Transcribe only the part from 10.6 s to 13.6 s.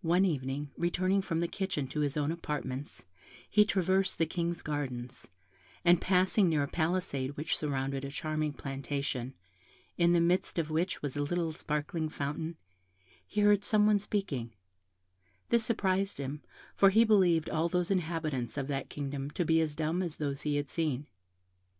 which was a little sparkling fountain, he